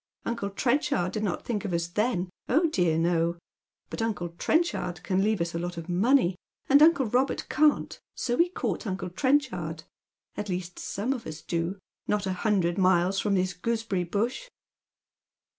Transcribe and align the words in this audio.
Uncle 0.25 0.49
Trenchard 0.49 1.11
did 1.11 1.23
not 1.23 1.45
think 1.45 1.63
of 1.63 1.73
us 1.75 1.85
then, 1.85 2.31
oh 2.49 2.67
dear 2.69 2.97
no. 2.97 3.37
But 3.91 4.01
uncle 4.01 4.29
Trenchard 4.29 5.03
can 5.03 5.23
leave 5.23 5.39
us 5.41 5.53
a 5.53 5.59
lot 5.59 5.77
of 5.77 5.87
money, 5.87 6.35
and 6.67 6.81
uncle 6.81 7.05
Robert 7.05 7.47
can't, 7.49 7.99
so 8.15 8.35
we 8.35 8.49
court 8.49 8.81
imcle 8.85 9.15
Trenchard. 9.15 9.83
At 10.35 10.49
least 10.49 10.79
some 10.79 11.13
of 11.13 11.27
us 11.27 11.43
do— 11.43 11.77
not 12.07 12.25
a 12.25 12.33
hundred 12.33 12.79
miles 12.79 13.19
from 13.19 13.35
this 13.35 13.53
gooseberry 13.53 14.03
bush." 14.05 14.49